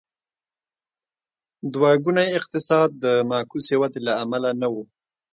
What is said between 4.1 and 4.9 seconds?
امله نه و.